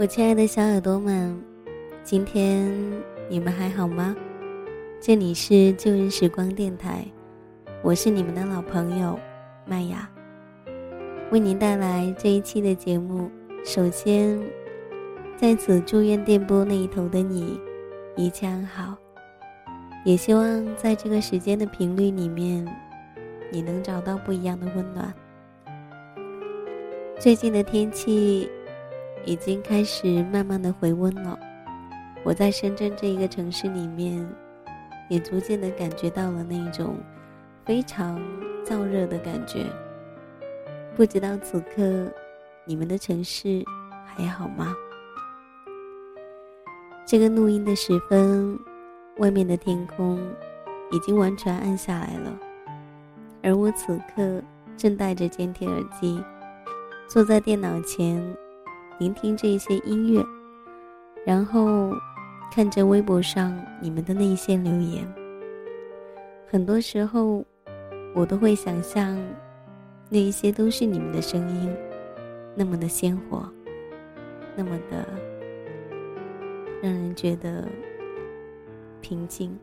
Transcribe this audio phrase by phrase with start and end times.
[0.00, 1.38] 我亲爱的小耳朵们，
[2.02, 2.72] 今天
[3.28, 4.16] 你们还好吗？
[4.98, 7.04] 这里是旧日时光电台，
[7.82, 9.20] 我是你们的老朋友
[9.66, 10.08] 麦雅，
[11.30, 13.30] 为您带来这一期的节目。
[13.62, 14.40] 首先，
[15.36, 17.60] 在此祝愿电波那一头的你
[18.16, 18.96] 一切安好，
[20.06, 22.66] 也希望在这个时间的频率里面，
[23.50, 25.12] 你能找到不一样的温暖。
[27.18, 28.50] 最近的天气。
[29.24, 31.38] 已经开始慢慢的回温了，
[32.24, 34.26] 我在深圳这一个城市里面，
[35.08, 36.96] 也逐渐的感觉到了那一种
[37.64, 38.20] 非常
[38.64, 39.66] 燥热的感觉。
[40.96, 42.10] 不知道此刻
[42.64, 43.62] 你们的城市
[44.06, 44.74] 还好吗？
[47.06, 48.58] 这个录音的时分，
[49.18, 50.18] 外面的天空
[50.92, 52.38] 已经完全暗下来了，
[53.42, 54.42] 而我此刻
[54.76, 56.22] 正戴着监听耳机，
[57.06, 58.22] 坐在电脑前。
[59.00, 60.22] 聆听这一些音乐，
[61.24, 61.90] 然后
[62.52, 65.10] 看着微博上你们的那一些留言。
[66.46, 67.42] 很多时候，
[68.14, 69.18] 我都会想象，
[70.10, 71.74] 那一些都是你们的声音，
[72.54, 73.50] 那么的鲜活，
[74.54, 75.08] 那么的
[76.82, 77.66] 让人觉得
[79.00, 79.58] 平静。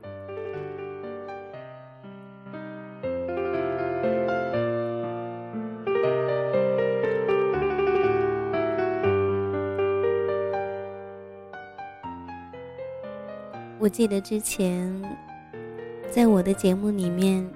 [13.87, 15.01] 我记得之前，
[16.11, 17.49] 在我的节目里面，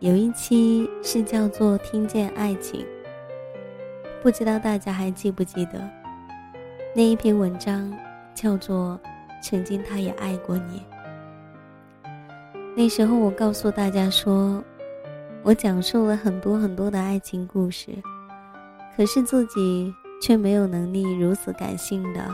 [0.00, 2.80] 有一期是叫做《听见爱情》，
[4.22, 5.80] 不知道大家还记不记得？
[6.94, 7.90] 那一篇文章
[8.34, 9.00] 叫做
[9.42, 10.82] 《曾经他也爱过你》。
[12.76, 14.62] 那时候我告诉大家说，
[15.42, 17.92] 我讲述了很多很多的爱情故事，
[18.94, 22.28] 可是自己却没有能力如此感性的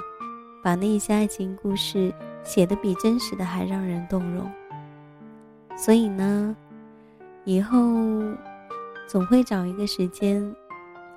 [0.61, 2.13] 把那些爱情故事。
[2.45, 4.49] 写的比真实的还让人动容，
[5.77, 6.55] 所以呢，
[7.45, 7.79] 以后
[9.09, 10.55] 总会找一个时间，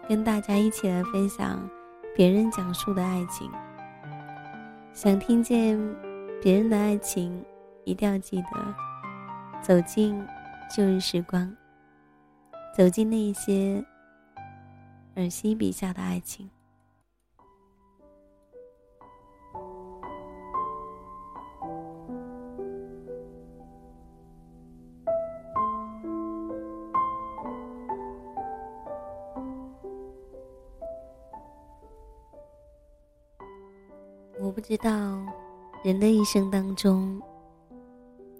[0.07, 1.59] 跟大家一起来分享
[2.15, 3.51] 别人讲述的爱情。
[4.93, 5.77] 想听见
[6.41, 7.43] 别人的爱情，
[7.83, 8.75] 一定要记得
[9.61, 10.19] 走进
[10.75, 11.55] 旧日时光，
[12.75, 13.83] 走进那些
[15.15, 16.49] 尔西笔下的爱情。
[34.47, 34.89] 我不知道，
[35.83, 37.21] 人的一生当中，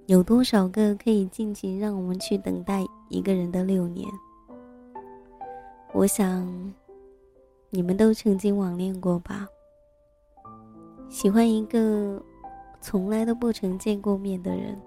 [0.06, 4.08] 有多少个可以尽情让我们去等待一个人的六年。
[5.94, 6.74] 我想，
[7.70, 9.50] 你们都曾经网恋过吧？
[11.10, 12.24] 喜欢一个
[12.80, 14.80] 从来都不曾见过面的人，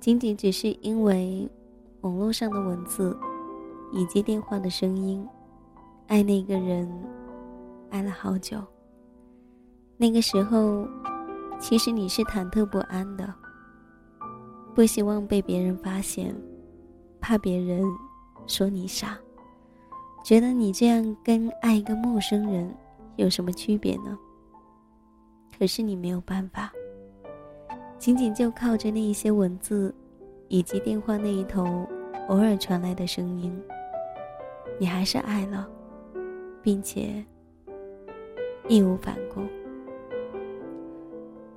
[0.00, 1.48] 仅仅只是因为
[2.00, 3.16] 网络上的文字
[3.92, 5.24] 以及电话的声音，
[6.08, 6.92] 爱那个人，
[7.90, 8.60] 爱了好久。
[10.00, 10.88] 那个时候，
[11.58, 13.34] 其实你是忐忑不安的，
[14.74, 16.34] 不希望被别人发现，
[17.20, 17.84] 怕别人
[18.46, 19.18] 说你傻，
[20.24, 22.74] 觉得你这样跟爱一个陌生人
[23.16, 24.18] 有什么区别呢？
[25.58, 26.72] 可是你没有办法，
[27.98, 29.94] 仅仅就靠着那一些文字，
[30.48, 31.86] 以及电话那一头
[32.28, 33.54] 偶尔传来的声音，
[34.78, 35.68] 你还是爱了，
[36.62, 37.22] 并且
[38.66, 39.42] 义无反顾。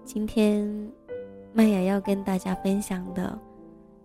[0.06, 0.70] 今天，
[1.54, 3.40] 麦雅要跟大家分享的，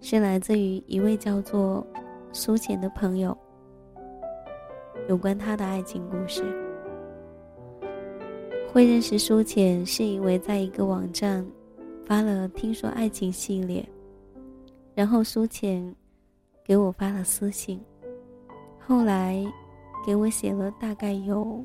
[0.00, 1.84] 是来自于一位叫做
[2.32, 3.36] 苏浅的朋友，
[5.08, 6.44] 有关他的爱情故事。
[8.72, 11.44] 会认识苏浅，是因为在一个网站
[12.06, 13.86] 发了“听说爱情”系列，
[14.94, 15.94] 然后苏浅
[16.64, 17.80] 给我发了私信，
[18.78, 19.44] 后来
[20.06, 21.62] 给我写了大概有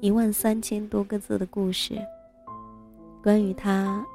[0.00, 1.96] 一万三千多个字的故事。
[3.26, 4.06] 关于他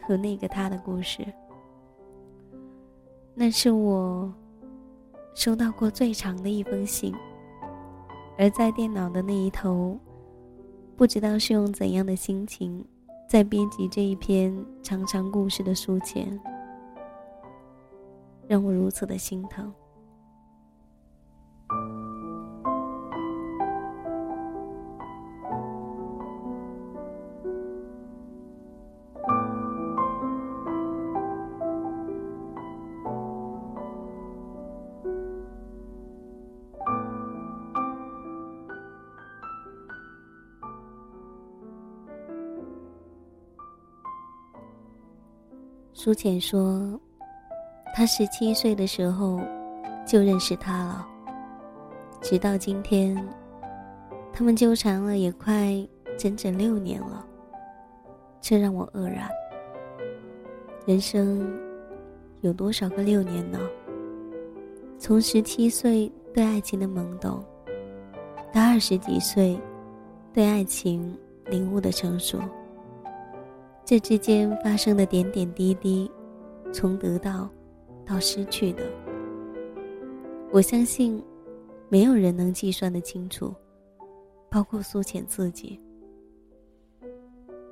[0.00, 1.22] 和那个他的故事，
[3.34, 4.32] 那是我
[5.34, 7.14] 收到过最长的一封信。
[8.38, 9.98] 而在电脑的那一头，
[10.96, 12.82] 不知道是用怎样的心情
[13.28, 16.40] 在编辑这一篇长长故事的书签，
[18.46, 19.70] 让我如此的心疼。
[46.08, 46.98] 苏浅说，
[47.94, 49.42] 他十七岁的时候
[50.06, 51.06] 就认识他了，
[52.22, 53.14] 直到今天，
[54.32, 57.26] 他们纠缠了也快整整六年了。
[58.40, 59.28] 这让我愕然。
[60.86, 61.46] 人生
[62.40, 63.60] 有多少个六年呢？
[64.98, 67.44] 从十七岁对爱情的懵懂，
[68.50, 69.60] 到二十几岁
[70.32, 71.14] 对爱情
[71.50, 72.38] 领悟的成熟，
[73.88, 76.10] 这之间发生的点点滴滴，
[76.74, 77.48] 从得到
[78.04, 78.82] 到失去的，
[80.52, 81.24] 我相信
[81.88, 83.54] 没有人能计算的清楚，
[84.50, 85.80] 包括苏浅自己。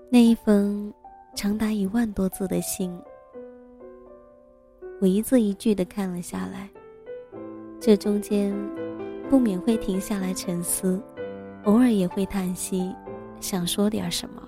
[0.08, 0.90] 那一封
[1.34, 2.98] 长达一万多字的信，
[5.02, 6.70] 我一字一句的看了下来。
[7.78, 8.56] 这中间
[9.28, 10.98] 不免会停下来沉思，
[11.64, 12.90] 偶尔也会叹息，
[13.38, 14.42] 想说点什么。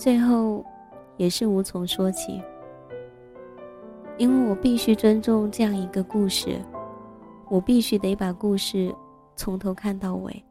[0.00, 0.64] 最后
[1.18, 2.42] 也是无从说起，
[4.16, 6.58] 因为我必须尊重这样一个故事，
[7.50, 8.94] 我必须得把故事
[9.36, 10.42] 从头看到尾，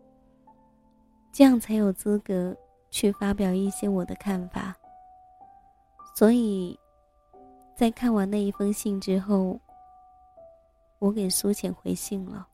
[1.32, 2.56] 这样才有资格。
[2.92, 4.76] 去发表一些我的看法，
[6.16, 6.76] 所以，
[7.76, 9.60] 在看完那一封信之后，
[10.98, 12.48] 我给苏浅回信了。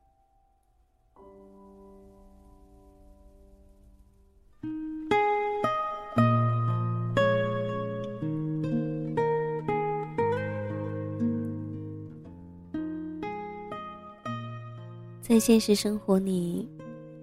[15.35, 16.65] 在现实生活里，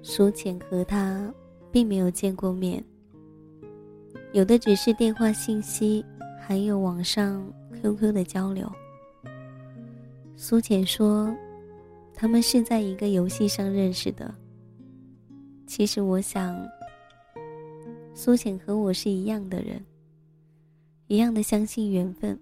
[0.03, 1.33] 苏浅和他
[1.71, 2.85] 并没有见过面。
[4.35, 6.05] 有的只是电话信息，
[6.39, 7.43] 还有网上
[7.81, 8.71] QQ 的交流。
[10.37, 11.35] 苏浅说，
[12.15, 14.35] 他们是在一个游戏上认识的。
[15.67, 16.55] 其实我想，
[18.13, 19.83] 苏浅和我是一样的人，
[21.07, 22.39] 一样的相信缘分。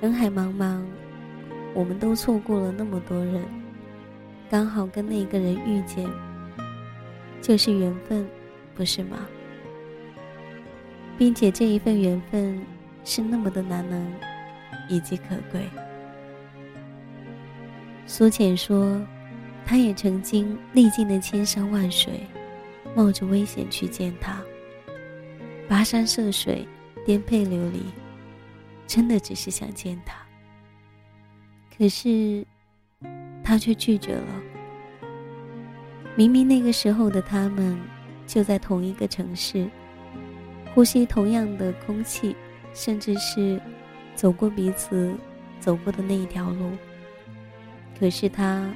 [0.00, 0.82] 人海茫茫，
[1.74, 3.42] 我们都错过了那么多人，
[4.48, 6.08] 刚好跟那个人遇见，
[7.42, 8.26] 就是缘分。
[8.76, 9.18] 不是吗？
[11.16, 12.60] 并且这一份缘分
[13.04, 14.12] 是那么的难能
[14.88, 15.62] 以及可贵。
[18.04, 19.00] 苏浅说，
[19.64, 22.22] 他也曾经历尽了千山万水，
[22.96, 24.42] 冒着危险去见他，
[25.68, 26.66] 跋山涉水，
[27.06, 27.80] 颠沛流离，
[28.88, 30.23] 真的只是想见他。
[31.76, 32.46] 可是，
[33.42, 34.42] 他却拒绝了。
[36.16, 37.78] 明明那个时候的他们。
[38.26, 39.68] 就在同一个城市，
[40.74, 42.34] 呼吸同样的空气，
[42.72, 43.60] 甚至是
[44.14, 45.14] 走过彼此
[45.60, 46.70] 走过的那一条路。
[48.00, 48.72] 可是他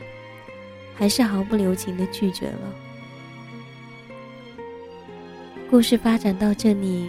[0.95, 2.75] 还是毫不留情的拒绝了。
[5.71, 7.09] 故事发展到这里，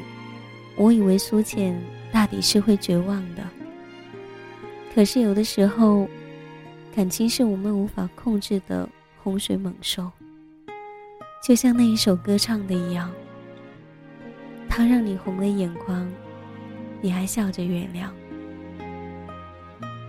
[0.77, 1.77] 我以为苏浅
[2.09, 3.43] 大抵是会绝望的。
[4.93, 6.07] 可是有的时候，
[6.95, 8.87] 感情是我们无法控制的
[9.23, 10.11] 洪水猛兽。
[11.41, 13.09] 就像那一首歌唱的一样，
[14.67, 16.11] 他让你红了眼眶，
[17.01, 18.09] 你还笑着原谅。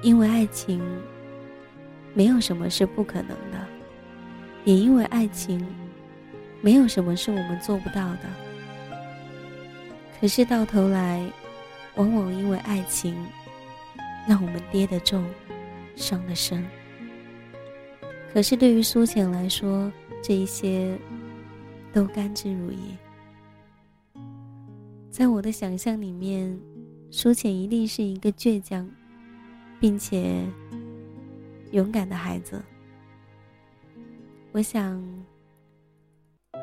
[0.03, 0.83] 因为爱情，
[2.15, 3.67] 没有什么是不可能的，
[4.65, 5.65] 也因为爱情，
[6.63, 8.23] 没有什么是我们做不到的。
[10.19, 11.25] 可是到头来，
[11.95, 13.15] 往往因为爱情，
[14.31, 15.29] 让我们跌得重，
[15.97, 16.65] 伤得深。
[18.33, 19.91] 可是对于苏浅来说，
[20.23, 20.97] 这一些。
[21.93, 22.77] 都甘之如饴。
[25.11, 26.57] 在我的想象里面，
[27.11, 28.89] 苏浅一定是一个倔强，
[29.81, 30.47] 并且
[31.73, 32.63] 勇敢的孩子。
[34.53, 35.03] 我想，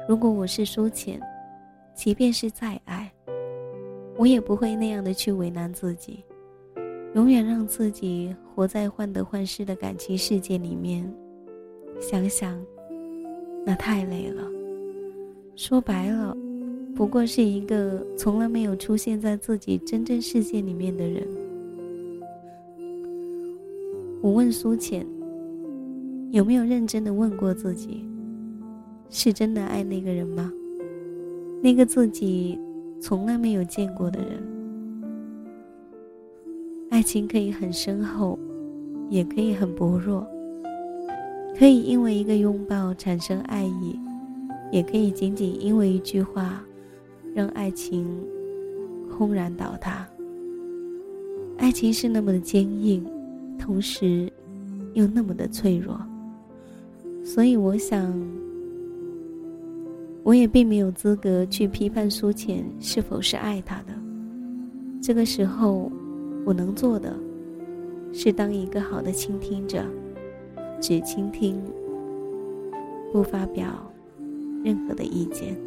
[0.07, 1.19] 如果我是苏浅，
[1.93, 3.11] 即便是再爱，
[4.15, 6.23] 我也不会那样的去为难自己，
[7.17, 11.03] 永远让自己活在患得患失的感情世界里面。
[11.99, 12.55] 想想，
[13.65, 14.43] 那太累了。
[15.55, 16.37] 说白了，
[16.93, 21.27] 不过是一个从来没有出现在自己真正世界里面的人。
[24.21, 25.03] 我问苏浅，
[26.29, 28.07] 有没有认真的问过自己，
[29.09, 30.53] 是真的爱那个人吗？
[31.63, 32.59] 那个自己
[33.01, 34.56] 从来没有见过的人。
[36.89, 38.37] 爱情可以很深厚，
[39.09, 40.25] 也可以很薄弱，
[41.57, 43.99] 可以因为一个拥抱产生爱意。
[44.69, 46.61] 也可以仅仅因为一句话，
[47.33, 48.05] 让爱情
[49.09, 50.05] 轰然倒塌。
[51.57, 53.01] 爱情是那么的坚硬，
[53.57, 54.29] 同时
[54.93, 55.97] 又那么的脆弱。
[57.23, 58.13] 所以我想，
[60.21, 63.93] 我也并没有资格去批判苏浅是否是爱他的，
[65.01, 65.89] 这个时候，
[66.47, 67.13] 我能做的，
[68.13, 69.83] 是当一个好的倾听者，
[70.79, 71.61] 只倾听，
[73.11, 73.67] 不发表
[74.63, 75.66] 任何的意见。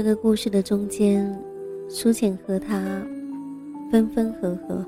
[0.00, 1.30] 这个故事的中间，
[1.86, 2.80] 苏浅和他
[3.92, 4.82] 分分合合，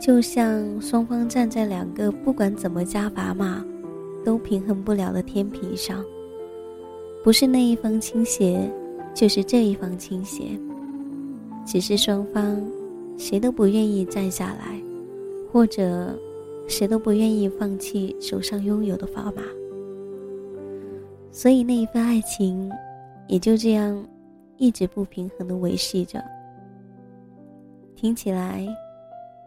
[0.00, 3.62] 就像双方站在两个不管怎么加砝码
[4.24, 6.02] 都平衡不了的天平上，
[7.22, 8.72] 不是那一方倾斜，
[9.12, 10.58] 就是这一方倾斜，
[11.66, 12.58] 只是双方
[13.18, 14.80] 谁都不愿意站下来，
[15.52, 16.18] 或者
[16.66, 19.42] 谁都不愿意放弃手上拥有的砝码，
[21.30, 22.70] 所以那一份爱情。
[23.28, 24.04] 也就这样，
[24.56, 26.22] 一直不平衡的维系着。
[27.94, 28.66] 听起来，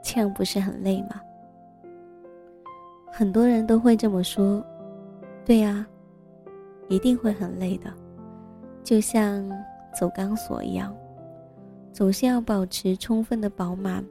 [0.04, 1.20] 这样不是很累吗？
[3.12, 4.64] 很多人都会这么说。
[5.44, 5.86] 对呀，
[6.88, 7.92] 一定会很累的，
[8.84, 9.50] 就像
[10.00, 10.96] 走钢索一样，
[11.92, 14.06] 总是要保持充分的饱满，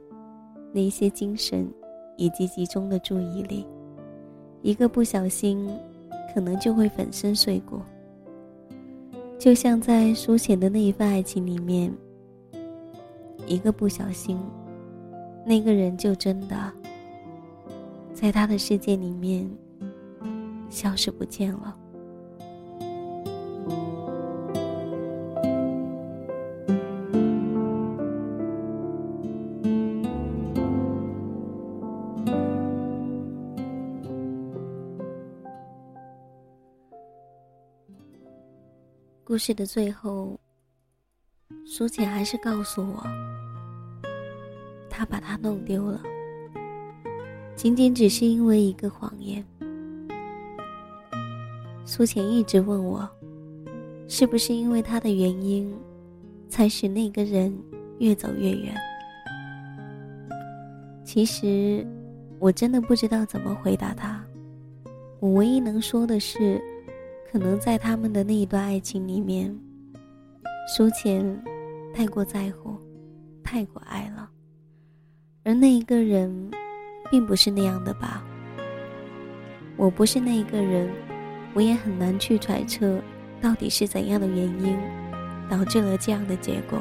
[0.73, 1.65] 那些精神
[2.17, 3.65] 以及集中的注意力，
[4.61, 5.69] 一个不小心，
[6.33, 7.79] 可能就会粉身碎骨。
[9.41, 11.91] 就像在书写的那一份爱情里面，
[13.47, 14.37] 一个不小心，
[15.43, 16.71] 那个人就真的
[18.13, 19.49] 在他的世界里面
[20.69, 21.75] 消失不见了。
[39.31, 40.37] 故事的最后，
[41.65, 43.01] 苏浅还是告诉我，
[44.89, 46.01] 他把他弄丢了，
[47.55, 49.41] 仅仅只是因为一个谎言。
[51.85, 53.09] 苏浅一直问我，
[54.09, 55.73] 是不是因为他的原因，
[56.49, 57.57] 才使那个人
[57.99, 58.75] 越走越远？
[61.05, 61.87] 其实，
[62.37, 64.21] 我真的不知道怎么回答他。
[65.21, 66.61] 我唯一能说的是。
[67.31, 69.57] 可能在他们的那一段爱情里面，
[70.67, 71.41] 苏浅
[71.93, 72.77] 太过在乎，
[73.41, 74.29] 太过爱了，
[75.45, 76.51] 而那一个人，
[77.09, 78.21] 并不是那样的吧？
[79.77, 80.89] 我不是那一个人，
[81.53, 83.01] 我也很难去揣测，
[83.39, 84.77] 到底是怎样的原因，
[85.49, 86.77] 导致了这样的结果。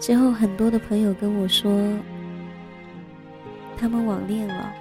[0.00, 1.70] 之后很多的朋友跟我说，
[3.76, 4.72] 他们网恋了，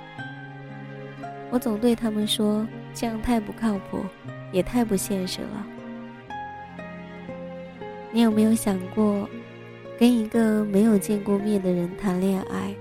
[1.51, 2.65] 我总对他们说。
[2.93, 4.03] 这样太不靠谱，
[4.51, 5.65] 也太不现实了。
[8.11, 9.29] 你有没有想过，
[9.97, 12.73] 跟一个没有见过面的人谈恋爱？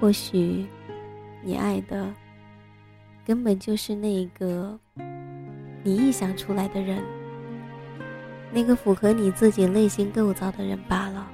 [0.00, 0.66] 或许，
[1.42, 2.12] 你爱的，
[3.24, 4.78] 根本就是那个
[5.82, 7.02] 你臆想出来的人，
[8.52, 11.30] 那个符合你自己内心构造的人罢了。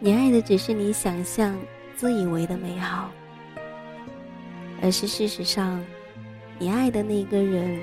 [0.00, 1.56] 你爱的只是你想象、
[1.94, 3.10] 自以为的美好，
[4.82, 5.80] 而是事实上。
[6.62, 7.80] 你爱的那个人，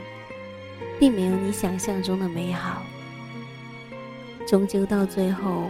[0.98, 2.82] 并没有你想象中的美好，
[4.48, 5.70] 终究到最后，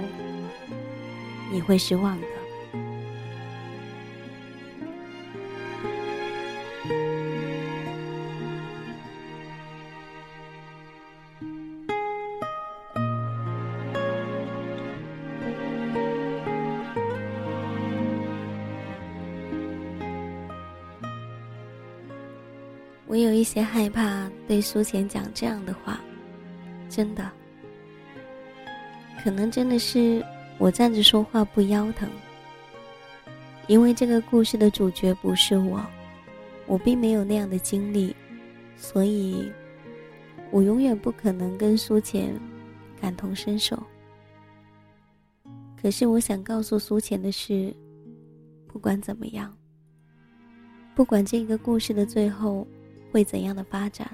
[1.51, 2.27] 你会失望的。
[23.49, 25.99] 些害怕对苏浅讲这样的话，
[26.87, 27.31] 真的，
[29.23, 30.23] 可能真的是
[30.59, 32.07] 我站着说话不腰疼，
[33.65, 35.83] 因为这个故事的主角不是我，
[36.67, 38.15] 我并没有那样的经历，
[38.77, 39.51] 所以，
[40.51, 42.39] 我永远不可能跟苏浅
[43.01, 43.81] 感同身受。
[45.81, 47.75] 可是我想告诉苏浅的是，
[48.67, 49.51] 不管怎么样，
[50.93, 52.67] 不管这个故事的最后。
[53.11, 54.09] 会怎样的发展，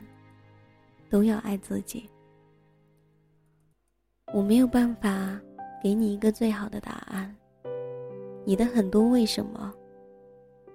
[1.10, 2.10] 都要爱自己。
[4.34, 5.40] 我没有办法
[5.82, 7.34] 给你一个最好的答案，
[8.44, 9.74] 你的很多为什么，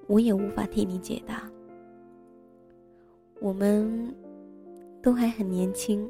[0.07, 1.50] 我也无法替你解答。
[3.41, 4.15] 我们
[5.03, 6.09] 都还很年轻，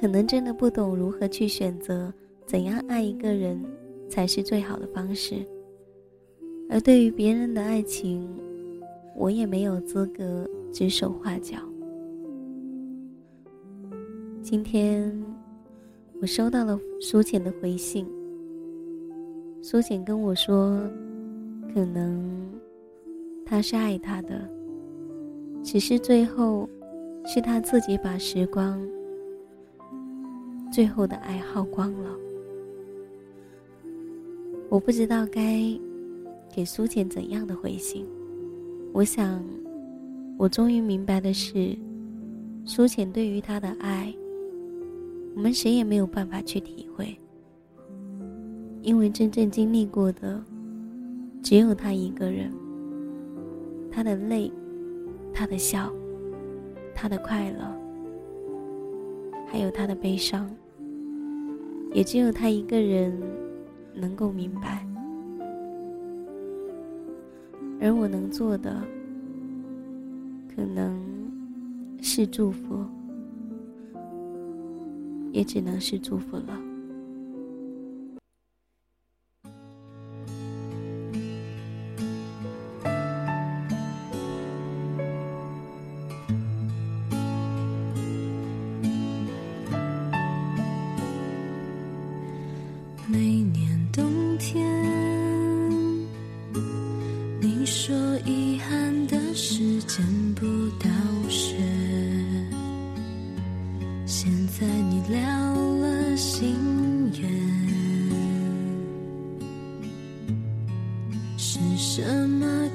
[0.00, 2.12] 可能真的不懂如何去选择
[2.46, 3.62] 怎样爱一个人
[4.08, 5.44] 才是最好的方式。
[6.70, 8.28] 而对于别人的爱情，
[9.16, 10.48] 我也没有资格。
[10.72, 11.56] 指手画脚。
[14.42, 15.12] 今天
[16.20, 18.06] 我收到了苏浅的回信。
[19.60, 20.80] 苏浅跟我说，
[21.74, 22.48] 可能
[23.44, 24.48] 他是爱他的，
[25.62, 26.68] 只是最后
[27.26, 28.80] 是他自己把时光
[30.72, 32.10] 最后的爱耗光了。
[34.70, 35.60] 我不知道该
[36.54, 38.06] 给苏浅怎样的回信。
[38.92, 39.44] 我想，
[40.38, 41.76] 我终于明白的是，
[42.64, 44.14] 苏浅对于他的爱，
[45.34, 47.18] 我们谁也没有办法去体会。
[48.80, 50.40] 因为真正经历过的，
[51.42, 52.52] 只有他一个人。
[53.90, 54.52] 他的泪，
[55.34, 55.92] 他的笑，
[56.94, 57.76] 他的快乐，
[59.48, 60.48] 还有他的悲伤，
[61.92, 63.12] 也只有他一个人
[63.92, 64.86] 能够明白。
[67.80, 68.80] 而我能做的，
[70.58, 70.92] 可能
[72.02, 72.84] 是祝福，
[75.30, 76.67] 也只能是祝福了。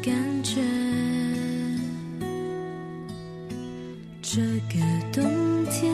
[0.04, 0.14] 感
[0.44, 0.62] 觉
[4.22, 4.76] 这个
[5.14, 5.24] 冬
[5.72, 5.90] 天，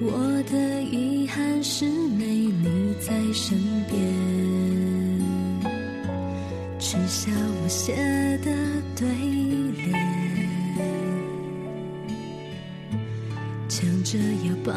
[0.00, 3.58] 我的遗憾是没你在身
[3.90, 4.00] 边，
[6.78, 7.30] 取消
[7.62, 7.94] 我写
[8.42, 8.50] 的
[8.96, 9.92] 对联，
[13.68, 14.74] 抢着要帮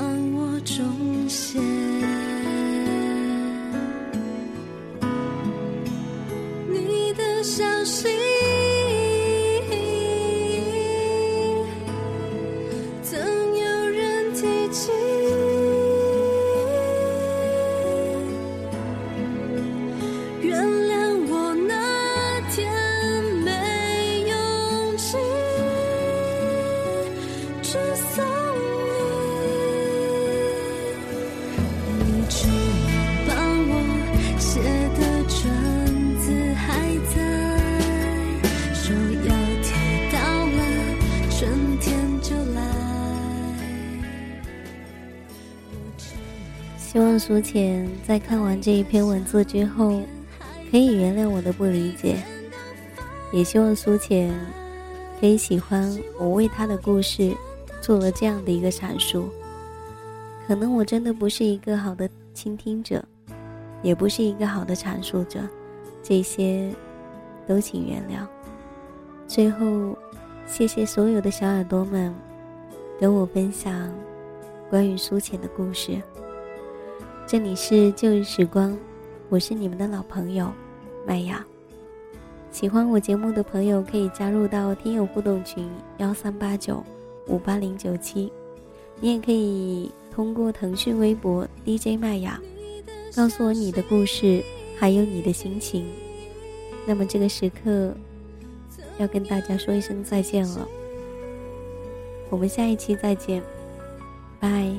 [47.28, 50.02] 苏浅在看完这一篇文字之后，
[50.72, 52.16] 可以原谅我的不理解，
[53.34, 54.34] 也希望苏浅
[55.20, 57.36] 可以喜欢我为他的故事
[57.82, 59.28] 做了这样的一个阐述。
[60.48, 63.04] 可能我真的不是一个好的倾听者，
[63.82, 65.42] 也不是一个好的阐述者，
[66.02, 66.74] 这些
[67.46, 68.26] 都请原谅。
[69.28, 69.98] 最后，
[70.46, 72.16] 谢谢所有的小耳朵们
[72.98, 73.94] 跟我分享
[74.70, 76.02] 关于苏浅的故事。
[77.28, 78.78] 这里是旧日时光，
[79.28, 80.50] 我是你们的老朋友
[81.06, 81.46] 麦雅。
[82.52, 86.82] 喜欢我节目的朋友可以加入到听友互动群幺三八九
[87.28, 88.32] 五八零九七，
[89.02, 92.40] 你也可以通过腾讯微博 DJ 麦雅
[93.14, 94.42] 告诉我你的故事，
[94.80, 95.86] 还有你的心情。
[96.86, 97.94] 那么这个时刻
[99.00, 100.66] 要跟大家说一声再见了，
[102.30, 103.44] 我们下一期再见，
[104.40, 104.74] 拜。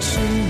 [0.00, 0.47] 痴，